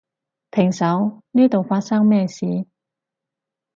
[0.49, 2.65] 停手，呢度發生咩事？